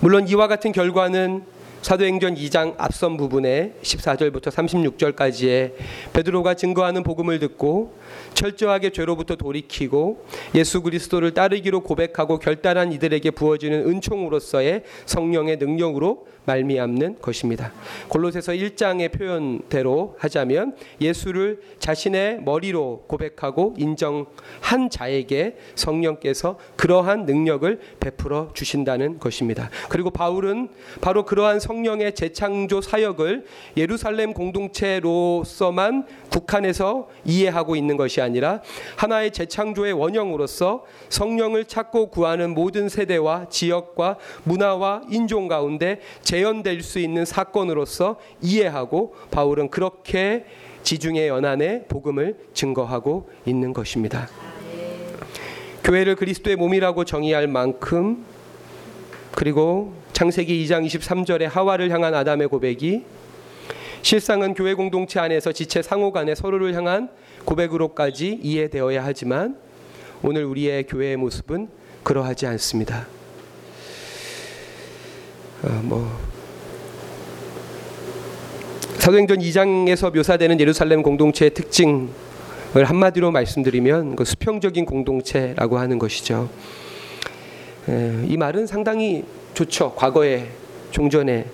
물론 0.00 0.26
이와 0.28 0.48
같은 0.48 0.72
결과는 0.72 1.44
사도행전 1.88 2.34
2장 2.34 2.74
앞선 2.76 3.16
부분에 3.16 3.72
14절부터 3.80 4.50
36절까지의 4.52 5.72
베드로가 6.12 6.52
증거하는 6.52 7.02
복음을 7.02 7.38
듣고 7.38 7.94
철저하게 8.34 8.90
죄로부터 8.90 9.36
돌이키고 9.36 10.24
예수 10.54 10.82
그리스도를 10.82 11.34
따르기로 11.34 11.80
고백하고 11.80 12.38
결단한 12.38 12.92
이들에게 12.92 13.30
부어지는 13.32 13.88
은총으로서의 13.88 14.82
성령의 15.06 15.58
능력으로 15.58 16.26
말미암는 16.48 17.18
것입니다. 17.20 17.72
골로새서 18.08 18.52
1장의 18.52 19.12
표현대로 19.12 20.16
하자면 20.18 20.74
예수를 21.00 21.60
자신의 21.78 22.42
머리로 22.42 23.04
고백하고 23.06 23.74
인정한 23.76 24.88
자에게 24.90 25.56
성령께서 25.74 26.58
그러한 26.76 27.26
능력을 27.26 27.78
베풀어 28.00 28.50
주신다는 28.54 29.18
것입니다. 29.18 29.68
그리고 29.90 30.10
바울은 30.10 30.68
바로 31.02 31.26
그러한 31.26 31.60
성령의 31.60 32.14
재창조 32.14 32.80
사역을 32.80 33.44
예루살렘 33.76 34.32
공동체로서만 34.32 36.06
국한해서 36.30 37.08
이해하고 37.26 37.76
있는 37.76 37.97
것이 37.98 38.22
아니라 38.22 38.62
하나의 38.96 39.32
재창조의 39.32 39.92
원형으로서 39.92 40.86
성령을 41.10 41.66
찾고 41.66 42.06
구하는 42.08 42.54
모든 42.54 42.88
세대와 42.88 43.50
지역과 43.50 44.16
문화와 44.44 45.02
인종 45.10 45.48
가운데 45.48 46.00
재현될 46.22 46.82
수 46.82 46.98
있는 46.98 47.26
사건으로서 47.26 48.16
이해하고 48.40 49.14
바울은 49.30 49.68
그렇게 49.68 50.46
지중해 50.82 51.28
연안의 51.28 51.84
복음을 51.88 52.38
증거하고 52.54 53.28
있는 53.44 53.74
것입니다. 53.74 54.28
교회를 55.84 56.16
그리스도의 56.16 56.56
몸이라고 56.56 57.04
정의할 57.04 57.46
만큼 57.46 58.24
그리고 59.34 59.92
창세기 60.12 60.66
2장 60.66 60.86
23절에 60.86 61.44
하와를 61.44 61.90
향한 61.90 62.14
아담의 62.14 62.48
고백이 62.48 63.04
실상은 64.02 64.54
교회 64.54 64.74
공동체 64.74 65.20
안에서 65.20 65.52
지체 65.52 65.82
상호 65.82 66.12
간에 66.12 66.34
서로를 66.34 66.74
향한 66.74 67.10
고백으로까지 67.44 68.40
이해되어야 68.42 69.04
하지만 69.04 69.56
오늘 70.22 70.44
우리의 70.44 70.84
교회의 70.86 71.16
모습은 71.16 71.68
그러하지 72.02 72.46
않습니다. 72.46 73.06
어, 75.62 75.80
뭐 75.82 76.18
사도행전 78.98 79.38
2장에서 79.38 80.14
묘사되는 80.14 80.60
예루살렘 80.60 81.02
공동체의 81.02 81.54
특징을 81.54 82.08
한마디로 82.84 83.30
말씀드리면 83.30 84.16
그 84.16 84.24
수평적인 84.24 84.84
공동체라고 84.84 85.78
하는 85.78 85.98
것이죠. 85.98 86.50
이 88.26 88.36
말은 88.36 88.66
상당히 88.66 89.24
좋죠. 89.54 89.94
과거에 89.94 90.48
종전에 90.90 91.46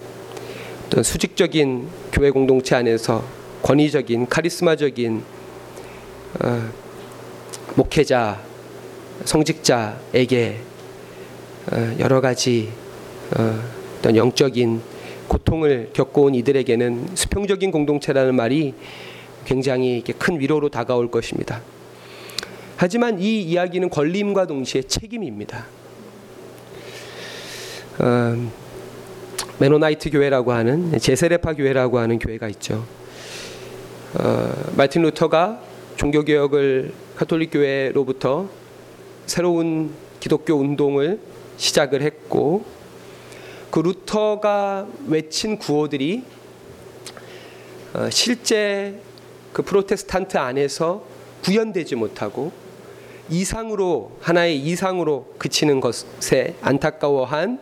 어떤 0.86 1.04
수직적인 1.04 1.88
교회 2.12 2.30
공동체 2.30 2.74
안에서 2.74 3.24
권위적인 3.62 4.28
카리스마적인 4.28 5.22
어, 6.42 6.68
목회자 7.76 8.40
성직자에게 9.24 10.60
어, 11.72 11.96
여러 12.00 12.20
가지 12.20 12.70
어, 13.36 13.58
어떤 13.98 14.16
영적인 14.16 14.80
고통을 15.28 15.90
겪어온 15.92 16.34
이들에게는 16.34 17.10
수평적인 17.14 17.70
공동체라는 17.70 18.34
말이 18.34 18.74
굉장히 19.44 20.02
큰 20.18 20.40
위로로 20.40 20.68
다가올 20.68 21.10
것입니다. 21.10 21.62
하지만 22.76 23.20
이 23.20 23.40
이야기는 23.40 23.88
권리임과 23.88 24.46
동시에 24.46 24.82
책임입니다. 24.82 25.66
어, 28.00 28.50
메노나이트 29.60 30.10
교회라고 30.10 30.52
하는 30.52 30.98
재세례파 30.98 31.54
교회라고 31.54 31.98
하는 31.98 32.18
교회가 32.18 32.48
있죠. 32.48 32.84
어, 34.14 34.52
마틴 34.76 35.02
루터가 35.02 35.73
종교 35.96 36.24
개혁을 36.24 36.92
카톨릭 37.16 37.52
교회로부터 37.52 38.48
새로운 39.26 39.94
기독교 40.18 40.54
운동을 40.54 41.20
시작을 41.56 42.02
했고 42.02 42.64
그 43.70 43.78
루터가 43.80 44.88
외친 45.06 45.58
구호들이 45.58 46.24
어, 47.94 48.10
실제 48.10 49.00
그 49.52 49.62
프로테스탄트 49.62 50.36
안에서 50.36 51.04
구현되지 51.44 51.94
못하고 51.94 52.50
이상으로 53.30 54.18
하나의 54.20 54.58
이상으로 54.58 55.34
그치는 55.38 55.80
것에 55.80 56.56
안타까워한 56.60 57.60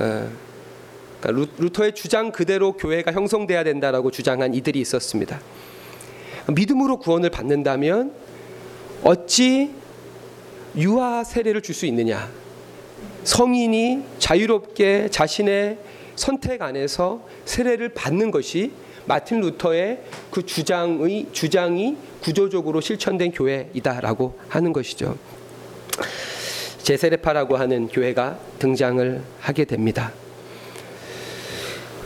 어, 0.00 0.30
그러니까 1.20 1.52
루터의 1.58 1.94
주장 1.94 2.32
그대로 2.32 2.72
교회가 2.72 3.12
형성돼야 3.12 3.62
된다라고 3.62 4.10
주장한 4.10 4.54
이들이 4.54 4.80
있었습니다. 4.80 5.40
믿음으로 6.48 6.98
구원을 6.98 7.30
받는다면 7.30 8.12
어찌 9.02 9.72
유아 10.76 11.24
세례를 11.24 11.62
줄 11.62 11.74
수 11.74 11.86
있느냐? 11.86 12.30
성인이 13.24 14.04
자유롭게 14.18 15.08
자신의 15.10 15.78
선택 16.14 16.62
안에서 16.62 17.26
세례를 17.44 17.90
받는 17.90 18.30
것이 18.30 18.72
마틴 19.06 19.40
루터의 19.40 20.02
그 20.30 20.44
주장의 20.44 21.28
주장이 21.32 21.96
구조적으로 22.22 22.80
실천된 22.80 23.32
교회이다라고 23.32 24.38
하는 24.48 24.72
것이죠. 24.72 25.16
제세례파라고 26.82 27.56
하는 27.56 27.88
교회가 27.88 28.38
등장을 28.58 29.22
하게 29.40 29.64
됩니다. 29.64 30.12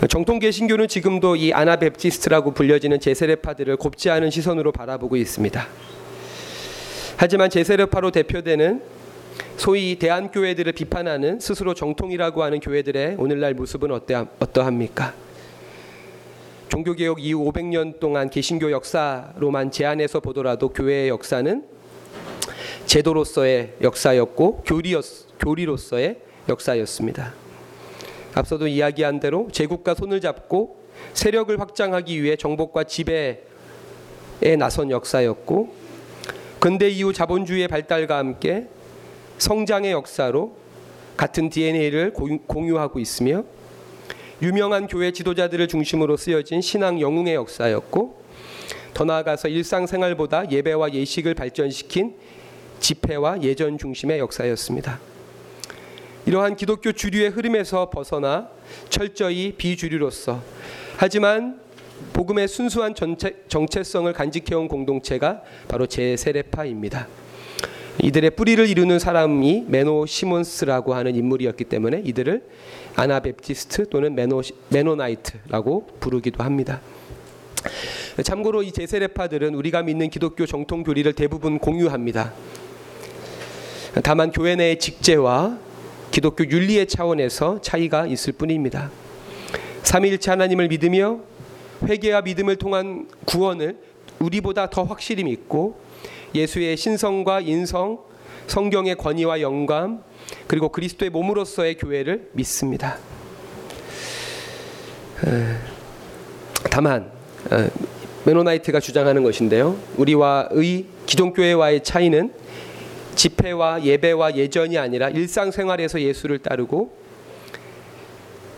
정통 0.08 0.38
개신교는 0.38 0.88
지금도 0.88 1.36
이 1.36 1.52
아나베프티스트라고 1.52 2.52
불려지는 2.52 3.00
제세례파들을 3.00 3.76
곱지 3.76 4.08
않은 4.08 4.30
시선으로 4.30 4.72
바라보고 4.72 5.16
있습니다. 5.16 5.66
하지만 7.18 7.50
제세례파로 7.50 8.10
대표되는 8.10 8.80
소위 9.58 9.96
대한교회들을 9.96 10.72
비판하는 10.72 11.38
스스로 11.38 11.74
정통이라고 11.74 12.42
하는 12.42 12.60
교회들의 12.60 13.16
오늘날 13.18 13.52
모습은 13.52 13.90
어떠, 13.90 14.26
어떠합니까? 14.38 15.12
종교개혁 16.70 17.22
이후 17.22 17.44
500년 17.52 18.00
동안 18.00 18.30
개신교 18.30 18.70
역사로만 18.70 19.70
제한해서 19.70 20.20
보더라도 20.20 20.70
교회의 20.70 21.10
역사는 21.10 21.64
제도로서의 22.86 23.74
역사였고 23.82 24.62
교리였, 24.64 25.04
교리로서의 25.40 26.16
역사였습니다. 26.48 27.49
앞서도 28.34 28.68
이야기한 28.68 29.20
대로 29.20 29.48
제국과 29.50 29.94
손을 29.94 30.20
잡고 30.20 30.80
세력을 31.14 31.58
확장하기 31.58 32.22
위해 32.22 32.36
정복과 32.36 32.84
지배에 32.84 33.40
나선 34.58 34.90
역사였고 34.90 35.74
근대 36.58 36.88
이후 36.88 37.12
자본주의의 37.12 37.68
발달과 37.68 38.18
함께 38.18 38.68
성장의 39.38 39.92
역사로 39.92 40.56
같은 41.16 41.48
DNA를 41.50 42.12
공유하고 42.46 42.98
있으며 42.98 43.44
유명한 44.42 44.86
교회 44.86 45.10
지도자들을 45.12 45.68
중심으로 45.68 46.16
쓰여진 46.16 46.60
신앙 46.60 47.00
영웅의 47.00 47.34
역사였고 47.34 48.20
더 48.94 49.04
나아가서 49.04 49.48
일상생활보다 49.48 50.50
예배와 50.50 50.92
예식을 50.92 51.34
발전시킨 51.34 52.16
집회와 52.80 53.42
예전 53.42 53.78
중심의 53.78 54.18
역사였습니다. 54.18 55.09
이러한 56.26 56.56
기독교 56.56 56.92
주류의 56.92 57.30
흐름에서 57.30 57.90
벗어나 57.90 58.48
철저히 58.88 59.52
비주류로서 59.56 60.42
하지만 60.96 61.60
복음의 62.12 62.48
순수한 62.48 62.94
전체, 62.94 63.42
정체성을 63.48 64.10
간직해온 64.12 64.68
공동체가 64.68 65.42
바로 65.68 65.86
재세례파입니다. 65.86 67.08
이들의 68.02 68.30
뿌리를 68.30 68.66
이루는 68.66 68.98
사람이 68.98 69.64
메노 69.68 70.06
시몬스라고 70.06 70.94
하는 70.94 71.14
인물이었기 71.14 71.64
때문에 71.64 72.02
이들을 72.04 72.42
Anabaptist 72.96 73.88
또는 73.90 74.14
메노 74.14 74.42
메노나이트라고 74.70 75.88
부르기도 76.00 76.42
합니다. 76.42 76.80
참고로 78.22 78.62
이 78.62 78.72
재세례파들은 78.72 79.54
우리가 79.54 79.82
믿는 79.82 80.08
기독교 80.10 80.46
정통 80.46 80.82
교리를 80.82 81.12
대부분 81.12 81.58
공유합니다. 81.58 82.32
다만 84.02 84.30
교회 84.30 84.56
내의 84.56 84.78
직제와 84.78 85.58
기독교 86.10 86.44
윤리의 86.44 86.86
차원에서 86.88 87.60
차이가 87.60 88.06
있을 88.06 88.32
뿐입니다. 88.32 88.90
삼위일체 89.82 90.30
하나님을 90.30 90.68
믿으며 90.68 91.20
회개와 91.84 92.22
믿음을 92.22 92.56
통한 92.56 93.08
구원을 93.24 93.78
우리보다 94.18 94.68
더 94.70 94.82
확실히 94.82 95.24
믿고 95.24 95.80
예수의 96.34 96.76
신성과 96.76 97.40
인성, 97.40 98.00
성경의 98.46 98.96
권위와 98.96 99.40
영감, 99.40 100.02
그리고 100.46 100.68
그리스도의 100.68 101.10
몸으로서의 101.10 101.76
교회를 101.76 102.30
믿습니다. 102.32 102.98
다만 106.70 107.10
메노나이트가 108.24 108.80
주장하는 108.80 109.22
것인데요. 109.22 109.78
우리와 109.96 110.48
의 110.50 110.86
기존 111.06 111.32
교회와의 111.32 111.82
차이는 111.82 112.32
집회와 113.20 113.84
예배와 113.84 114.34
예전이 114.36 114.78
아니라 114.78 115.10
일상생활에서 115.10 116.00
예수를 116.00 116.38
따르고 116.38 116.90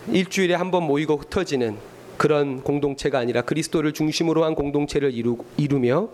일주일에 0.09 0.55
한 0.55 0.71
번 0.71 0.83
모이고 0.83 1.17
흩어지는 1.17 1.75
그런 2.15 2.63
공동체가 2.63 3.19
아니라 3.19 3.41
그리스도를 3.41 3.91
중심으로 3.91 4.45
한 4.45 4.55
공동체를 4.55 5.13
이루, 5.13 5.37
이루며 5.57 6.07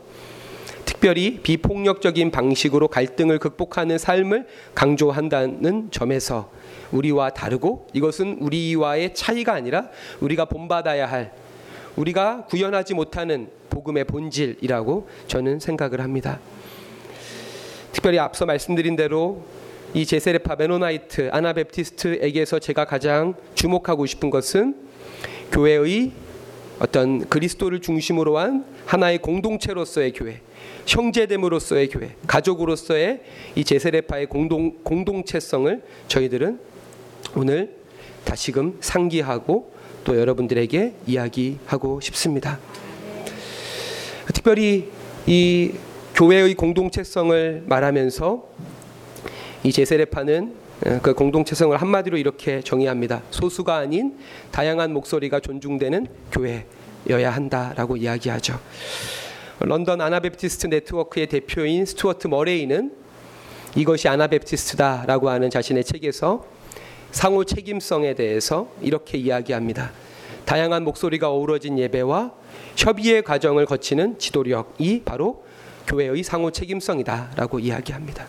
특별히 0.83 1.41
비폭력적인 1.43 2.31
방식으로 2.31 2.87
갈등을 2.87 3.37
극복하는 3.37 3.99
삶을 3.99 4.47
강조한다는 4.73 5.89
점에서 5.91 6.49
우리와 6.91 7.29
다르고 7.29 7.85
이것은 7.93 8.37
우리와의 8.39 9.13
차이가 9.13 9.53
아니라 9.53 9.89
우리가 10.21 10.45
본받아야 10.45 11.05
할 11.05 11.33
우리가 11.95 12.45
구현하지 12.49 12.95
못하는 12.95 13.49
복음의 13.69 14.05
본질이라고 14.05 15.07
저는 15.27 15.59
생각을 15.59 16.01
합니다. 16.01 16.39
특별히 17.91 18.19
앞서 18.19 18.45
말씀드린 18.45 18.95
대로 18.95 19.43
이 19.93 20.05
재세례파 20.05 20.55
Mennonite 20.55 21.29
Anabaptist에게서 21.31 22.59
제가 22.59 22.85
가장 22.85 23.33
주목하고 23.55 24.05
싶은 24.05 24.29
것은 24.29 24.75
교회의 25.51 26.11
어떤 26.79 27.27
그리스도를 27.27 27.81
중심으로 27.81 28.37
한 28.37 28.65
하나의 28.85 29.17
공동체로서의 29.19 30.13
교회, 30.13 30.41
형제됨으로서의 30.85 31.89
교회, 31.89 32.15
가족으로서의 32.25 33.21
이 33.55 33.63
재세례파의 33.63 34.27
공동 34.27 34.77
공동체성을 34.83 35.81
저희들은 36.07 36.59
오늘 37.35 37.75
다시금 38.23 38.77
상기하고 38.79 39.73
또 40.03 40.17
여러분들에게 40.17 40.93
이야기하고 41.07 41.99
싶습니다. 42.01 42.59
특별히 44.33 44.89
이 45.27 45.73
교회의 46.19 46.53
공동체성을 46.55 47.63
말하면서 47.65 48.43
이 49.63 49.71
재세례파는 49.71 50.53
어, 50.85 50.99
그 51.01 51.13
공동체성을 51.13 51.77
한마디로 51.77 52.17
이렇게 52.17 52.59
정의합니다. 52.59 53.23
소수가 53.29 53.73
아닌 53.73 54.17
다양한 54.51 54.91
목소리가 54.91 55.39
존중되는 55.39 56.07
교회여야 56.33 57.31
한다라고 57.31 57.95
이야기하죠. 57.95 58.59
런던 59.61 60.01
Anabaptist 60.01 60.67
네트워크의 60.67 61.27
대표인 61.27 61.85
스튜어트 61.85 62.27
머레이는 62.27 62.91
이것이 63.77 64.09
Anabaptist다라고 64.09 65.29
하는 65.29 65.49
자신의 65.49 65.85
책에서 65.85 66.45
상호 67.11 67.45
책임성에 67.45 68.15
대해서 68.15 68.69
이렇게 68.81 69.17
이야기합니다. 69.17 69.93
다양한 70.43 70.83
목소리가 70.83 71.29
어우러진 71.29 71.79
예배와 71.79 72.33
협의의 72.75 73.23
과정을 73.23 73.65
거치는 73.65 74.19
지도력이 74.19 75.03
바로 75.05 75.47
교회의 75.89 76.23
상호 76.23 76.51
책임성이다라고 76.51 77.59
이야기합니다. 77.59 78.27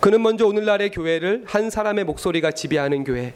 그는 0.00 0.22
먼저 0.22 0.46
오늘날의 0.46 0.90
교회를 0.90 1.44
한 1.46 1.70
사람의 1.70 2.04
목소리가 2.04 2.50
지배하는 2.50 3.04
교회, 3.04 3.34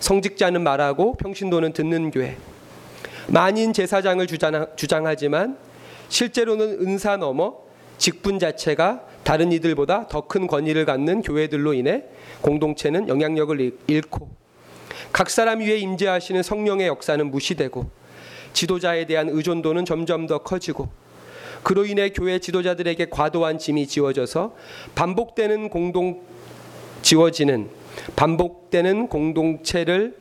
성직자는 0.00 0.62
말하고 0.62 1.16
평신도는 1.16 1.72
듣는 1.72 2.10
교회, 2.10 2.36
만인 3.28 3.72
제사장을 3.72 4.26
주장하지만 4.76 5.58
실제로는 6.08 6.80
은사 6.80 7.16
넘어 7.16 7.56
직분 7.98 8.38
자체가 8.38 9.02
다른 9.24 9.52
이들보다 9.52 10.06
더 10.08 10.28
큰 10.28 10.46
권위를 10.46 10.84
갖는 10.84 11.22
교회들로 11.22 11.74
인해 11.74 12.04
공동체는 12.42 13.08
영향력을 13.08 13.76
잃고 13.86 14.28
각 15.12 15.30
사람 15.30 15.60
위에 15.60 15.78
임재하시는 15.78 16.42
성령의 16.42 16.86
역사는 16.86 17.30
무시되고 17.30 17.90
지도자에 18.52 19.06
대한 19.06 19.28
의존도는 19.28 19.84
점점 19.84 20.26
더 20.26 20.38
커지고 20.38 20.88
그로 21.66 21.84
인해 21.84 22.10
교회 22.10 22.38
지도자들에게 22.38 23.06
과도한 23.06 23.58
짐이 23.58 23.88
지워져서 23.88 24.54
반복되는 24.94 25.68
공동 25.68 26.22
지워지는 27.02 27.68
반복되는 28.14 29.08
공동체를 29.08 30.14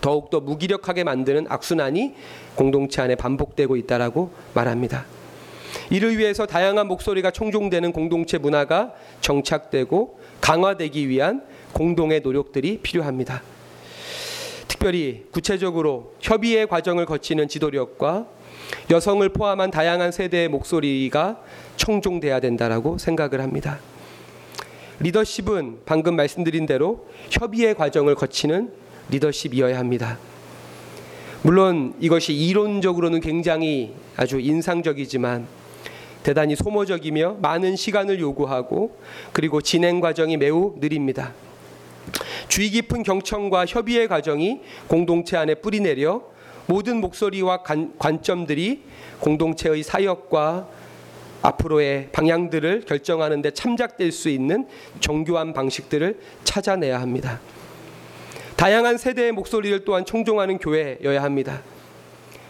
더욱더 0.00 0.38
무기력하게 0.38 1.02
만드는 1.02 1.46
악순환이 1.48 2.14
공동체 2.54 3.02
안에 3.02 3.16
반복되고 3.16 3.74
있다라고 3.74 4.30
말합니다. 4.54 5.06
이를 5.90 6.16
위해서 6.16 6.46
다양한 6.46 6.86
목소리가 6.86 7.32
총종되는 7.32 7.90
공동체 7.90 8.38
문화가 8.38 8.94
정착되고 9.22 10.20
강화되기 10.40 11.08
위한 11.08 11.42
공동의 11.72 12.20
노력들이 12.20 12.78
필요합니다. 12.78 13.42
특별히 14.68 15.24
구체적으로 15.32 16.14
협의의 16.20 16.68
과정을 16.68 17.06
거치는 17.06 17.48
지도력과 17.48 18.38
여성을 18.90 19.28
포함한 19.28 19.70
다양한 19.70 20.12
세대의 20.12 20.48
목소리가 20.48 21.40
청종돼야 21.76 22.40
된다라고 22.40 22.98
생각을 22.98 23.40
합니다. 23.40 23.78
리더십은 25.00 25.80
방금 25.86 26.16
말씀드린 26.16 26.66
대로 26.66 27.06
협의의 27.30 27.74
과정을 27.74 28.14
거치는 28.14 28.70
리더십이어야 29.10 29.78
합니다. 29.78 30.18
물론 31.42 31.94
이것이 32.00 32.34
이론적으로는 32.34 33.20
굉장히 33.20 33.94
아주 34.16 34.38
인상적이지만 34.38 35.46
대단히 36.22 36.54
소모적이며 36.54 37.38
많은 37.40 37.76
시간을 37.76 38.20
요구하고 38.20 38.94
그리고 39.32 39.62
진행 39.62 40.00
과정이 40.00 40.36
매우 40.36 40.74
느립니다. 40.78 41.32
주의 42.48 42.68
깊은 42.68 43.04
경청과 43.04 43.64
협의의 43.66 44.06
과정이 44.06 44.60
공동체 44.86 45.36
안에 45.38 45.54
뿌리내려 45.54 46.22
모든 46.70 47.00
목소리와 47.00 47.64
관, 47.64 47.98
관점들이 47.98 48.82
공동체의 49.18 49.82
사역과 49.82 50.68
앞으로의 51.42 52.10
방향들을 52.12 52.84
결정하는 52.86 53.42
데 53.42 53.50
참작될 53.50 54.12
수 54.12 54.28
있는 54.28 54.68
정교한 55.00 55.52
방식들을 55.52 56.20
찾아내야 56.44 57.00
합니다. 57.00 57.40
다양한 58.54 58.98
세대의 58.98 59.32
목소리를 59.32 59.84
또한 59.84 60.04
총종하는 60.04 60.58
교회여야 60.58 61.24
합니다. 61.24 61.60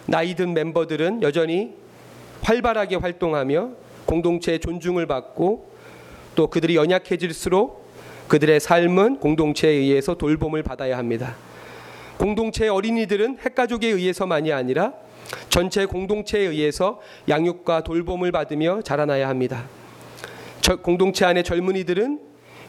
나이 0.05 0.35
든 0.35 0.53
멤버들은 0.53 1.23
여전히 1.23 1.73
활발하게 2.43 2.97
활동하며 2.97 3.71
공동체의 4.05 4.59
존중을 4.59 5.07
받고 5.07 5.71
또 6.35 6.49
그들이 6.49 6.77
연약해질수록 6.77 7.89
그들의 8.29 8.61
삶은 8.61 9.21
공동체에 9.21 9.71
의해서 9.71 10.15
돌봄을 10.15 10.63
받아야 10.63 10.99
합니다. 10.99 11.37
공동체의 12.21 12.69
어린이들은 12.69 13.39
핵가족에 13.41 13.89
의해서만이 13.89 14.53
아니라 14.53 14.93
전체 15.49 15.87
공동체에 15.87 16.43
의해서 16.43 17.01
양육과 17.31 17.83
돌봄을 17.83 18.31
받으며 18.31 18.83
자라나야 18.83 19.27
합니다. 19.27 19.65
공동체 20.83 21.25
안의 21.25 21.45
젊은이들은 21.45 22.21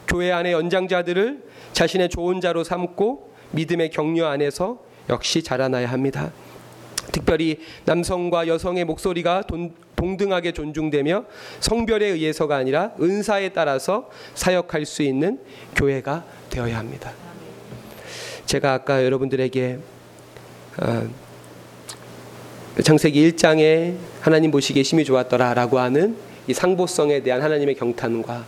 교회 0.08 0.32
안의 0.32 0.52
연장자들을 0.52 1.42
자신의 1.74 2.08
좋은 2.08 2.40
자로 2.40 2.64
삼고 2.64 3.30
믿음의 3.50 3.90
격려 3.90 4.26
안에서 4.26 4.78
역시 5.10 5.42
자라나야 5.42 5.90
합니다. 5.90 6.32
특별히 7.12 7.58
남성과 7.84 8.46
여성의 8.46 8.86
목소리가 8.86 9.42
돈, 9.42 9.74
동등하게 9.96 10.52
존중되며 10.52 11.26
성별에 11.60 12.06
의해서가 12.06 12.56
아니라 12.56 12.92
은사에 12.98 13.50
따라서 13.50 14.08
사역할 14.34 14.86
수 14.86 15.02
있는 15.02 15.40
교회가 15.76 16.24
되어야 16.48 16.78
합니다. 16.78 17.12
제가 18.46 18.72
아까 18.72 19.04
여러분들에게 19.04 19.78
어, 20.80 21.08
창세기 22.82 23.32
1장에 23.32 23.96
하나님 24.20 24.50
보시기에 24.50 24.82
심히 24.82 25.04
좋았더라라고 25.04 25.78
하는 25.78 26.16
이 26.46 26.54
상보성에 26.54 27.22
대한 27.22 27.42
하나님의 27.42 27.74
경탄과 27.74 28.44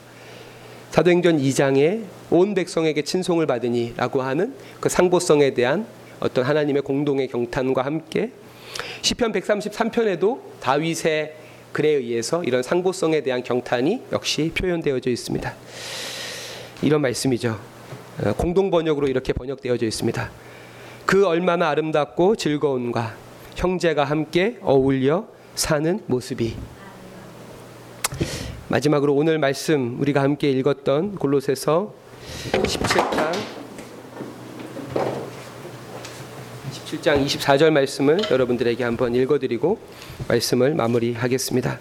사도행전 0.91 1.39
2장에 1.39 2.05
온 2.31 2.55
백성에게 2.55 3.03
친송을 3.03 3.47
받으니라고 3.47 4.23
하는 4.23 4.55
그 4.81 4.89
상보성에 4.89 5.53
대한 5.55 5.87
어떤 6.21 6.45
하나님의 6.45 6.83
공동의 6.83 7.29
경탄과 7.29 7.83
함께 7.83 8.31
시편 9.03 9.33
133편에도 9.33 10.41
다윗의 10.61 11.35
글에 11.73 11.89
의해서 11.89 12.43
이런 12.45 12.63
상보성에 12.63 13.23
대한 13.23 13.43
경탄이 13.43 14.03
역시 14.13 14.53
표현되어져 14.55 15.11
있습니다. 15.11 15.55
이런 16.83 17.01
말씀이죠. 17.03 17.74
어, 18.23 18.33
공동 18.35 18.71
번역으로 18.71 19.09
이렇게 19.09 19.33
번역되어져 19.33 19.87
있습니다. 19.87 20.31
그 21.07 21.27
얼마나 21.27 21.69
아름답고 21.71 22.37
즐거운가 22.37 23.15
형제가 23.57 24.05
함께 24.05 24.59
어울려 24.63 25.27
사는 25.55 26.01
모습이 26.07 26.57
마지막으로 28.69 29.15
오늘 29.15 29.39
말씀 29.39 30.01
우리가 30.01 30.23
함께 30.23 30.51
읽었던 30.51 31.17
골로새서 31.17 31.95
17장 32.53 33.33
17장 36.73 37.25
24절 37.25 37.71
말씀을 37.71 38.21
여러분들에게 38.31 38.83
한번 38.83 39.15
읽어드리고 39.15 39.79
말씀을 40.29 40.75
마무리하겠습니다. 40.75 41.79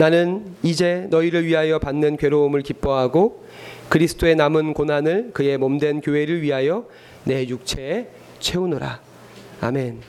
나는 0.00 0.56
이제 0.62 1.06
너희를 1.10 1.44
위하여 1.44 1.78
받는 1.78 2.16
괴로움을 2.16 2.62
기뻐하고 2.62 3.44
그리스도의 3.90 4.34
남은 4.34 4.72
고난을 4.72 5.32
그의 5.34 5.58
몸된 5.58 6.00
교회를 6.00 6.40
위하여 6.40 6.86
내 7.24 7.46
육체에 7.46 8.08
채우노라. 8.38 8.98
아멘. 9.60 10.00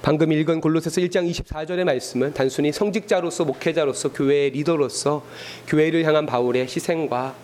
방금 0.00 0.32
읽은 0.32 0.62
골로새서 0.62 1.02
1장 1.02 1.30
24절의 1.30 1.84
말씀은 1.84 2.32
단순히 2.32 2.72
성직자로서 2.72 3.44
목회자로서 3.44 4.14
교회의 4.14 4.48
리더로서 4.52 5.22
교회를 5.66 6.04
향한 6.06 6.24
바울의 6.24 6.62
희생과 6.62 7.34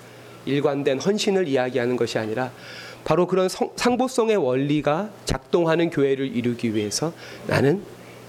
일관된 0.47 1.01
헌신을 1.01 1.49
이야기하는 1.49 1.97
것이 1.97 2.17
아니라 2.17 2.51
바로 3.05 3.27
그런 3.27 3.51
성, 3.51 3.73
상보성의 3.77 4.37
원리가 4.37 5.11
작동하는 5.27 5.91
교회를 5.91 6.35
이루기 6.35 6.75
위해서 6.75 7.13
나는 7.47 7.83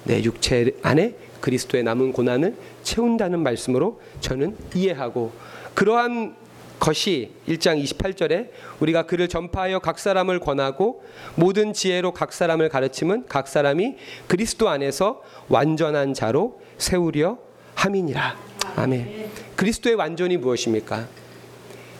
내 0.03 0.21
육체 0.23 0.71
안에 0.81 1.28
그리스도의 1.41 1.83
남은 1.83 2.13
고난을 2.13 2.55
채운다는 2.83 3.39
말씀으로 3.39 3.99
저는 4.21 4.55
이해하고 4.75 5.31
그러한 5.73 6.35
것이 6.79 7.31
1장 7.47 7.83
28절에 7.83 8.49
우리가 8.79 9.03
그를 9.05 9.27
전파하여 9.27 9.79
각 9.79 9.99
사람을 9.99 10.39
권하고 10.39 11.03
모든 11.35 11.73
지혜로 11.73 12.13
각 12.13 12.31
사람을 12.31 12.69
가르침은 12.69 13.25
각 13.27 13.47
사람이 13.47 13.95
그리스도 14.27 14.69
안에서 14.69 15.21
완전한 15.49 16.13
자로 16.13 16.61
세우려 16.77 17.37
함이니라. 17.75 18.37
아멘. 18.75 19.29
그리스도의 19.55 19.95
완전이 19.95 20.37
무엇입니까? 20.37 21.07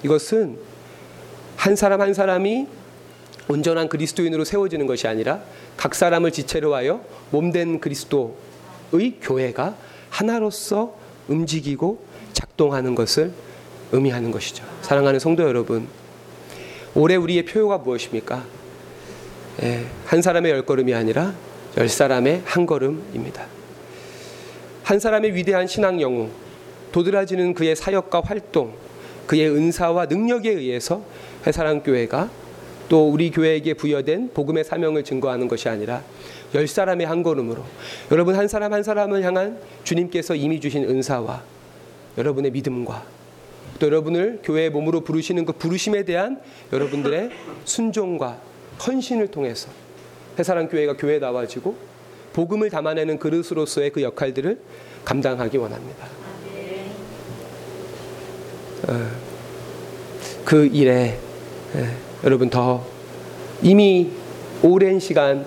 이것은 0.03 0.57
한 1.57 1.75
사람 1.75 1.99
한 2.01 2.13
사람이 2.13 2.67
온전한 3.49 3.89
그리스도인으로 3.89 4.45
세워지는 4.45 4.85
것이 4.85 5.07
아니라 5.07 5.41
각 5.75 5.95
사람을 5.95 6.31
지체로 6.31 6.75
하여 6.75 7.03
몸된 7.31 7.79
그리스도의 7.79 8.33
교회가 9.21 9.75
하나로서 10.09 10.95
움직이고 11.27 11.99
작동하는 12.33 12.95
것을 12.95 13.31
의미하는 13.91 14.31
것이죠. 14.31 14.63
사랑하는 14.81 15.19
성도 15.19 15.43
여러분, 15.43 15.87
올해 16.95 17.15
우리의 17.15 17.45
표요가 17.45 17.77
무엇입니까? 17.77 18.43
예, 19.63 19.85
한 20.05 20.21
사람의 20.21 20.51
열 20.51 20.65
걸음이 20.65 20.93
아니라 20.93 21.33
열 21.77 21.89
사람의 21.89 22.43
한 22.45 22.65
걸음입니다. 22.65 23.45
한 24.83 24.99
사람의 24.99 25.35
위대한 25.35 25.67
신앙 25.67 26.01
영웅, 26.01 26.31
도드라지는 26.91 27.53
그의 27.53 27.75
사역과 27.75 28.21
활동, 28.25 28.73
그의 29.27 29.49
은사와 29.49 30.07
능력에 30.07 30.49
의해서 30.49 31.03
회사랑 31.45 31.83
교회가 31.83 32.29
또 32.89 33.07
우리 33.07 33.29
교회에게 33.29 33.75
부여된 33.75 34.31
복음의 34.33 34.63
사명을 34.63 35.03
증거하는 35.03 35.47
것이 35.47 35.69
아니라 35.69 36.03
열 36.55 36.67
사람의 36.67 37.05
한 37.05 37.21
걸음으로 37.21 37.63
여러분 38.11 38.35
한 38.35 38.47
사람 38.47 38.73
한 38.73 38.81
사람을 38.81 39.23
향한 39.23 39.59
주님께서 39.83 40.35
이미 40.35 40.59
주신 40.59 40.83
은사와 40.83 41.43
여러분의 42.17 42.51
믿음과 42.51 43.05
또 43.77 43.85
여러분을 43.85 44.41
교회의 44.43 44.71
몸으로 44.71 45.01
부르시는 45.01 45.45
그 45.45 45.53
부르심에 45.53 46.03
대한 46.03 46.41
여러분들의 46.73 47.29
순종과 47.63 48.41
헌신을 48.85 49.27
통해서 49.27 49.69
해사랑 50.37 50.67
교회가 50.67 50.97
교회에 50.97 51.19
나와지고 51.19 51.77
복음을 52.33 52.69
담아내는 52.69 53.19
그릇으로서의 53.19 53.91
그 53.91 54.01
역할들을 54.01 54.59
감당하기 55.05 55.57
원합니다. 55.57 56.07
어, 58.87 59.07
그 60.45 60.65
일에 60.67 61.17
예, 61.75 62.08
여러분 62.23 62.49
더 62.49 62.85
이미 63.61 64.11
오랜 64.61 64.99
시간 64.99 65.45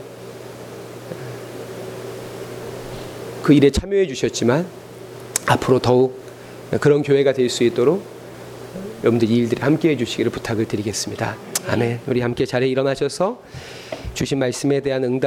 그 3.42 3.52
일에 3.52 3.70
참여해 3.70 4.06
주셨지만 4.06 4.66
앞으로 5.46 5.80
더욱 5.80 6.20
그런 6.80 7.02
교회가 7.02 7.32
될 7.32 7.50
수 7.50 7.64
있도록 7.64 8.02
여러분들 9.02 9.28
이 9.28 9.36
일들을 9.36 9.62
함께 9.62 9.90
해 9.90 9.96
주시기를 9.96 10.30
부탁을 10.30 10.66
드리겠습니다. 10.66 11.36
아멘. 11.68 12.00
우리 12.06 12.20
함께 12.20 12.46
자리에 12.46 12.68
일어나셔서 12.68 13.42
주신 14.14 14.38
말씀에 14.38 14.80
대한 14.80 15.04
응답 15.04 15.20